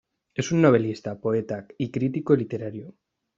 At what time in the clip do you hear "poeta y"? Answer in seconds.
1.21-1.91